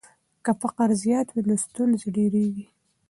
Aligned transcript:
که 0.45 0.51
فقر 0.61 0.89
زیات 1.03 1.27
وي 1.31 1.41
نو 1.47 1.55
ستونزې 1.65 2.07
ډېریږي. 2.15 2.65